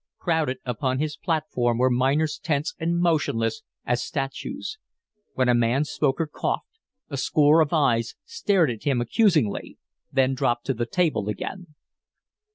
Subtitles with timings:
[0.17, 4.79] Crowded upon his platform were miners tense and motionless as statues.
[5.35, 6.79] When a man spoke or coughed,
[7.11, 9.77] a score of eyes stared at him accusingly,
[10.11, 11.75] then dropped to the table again.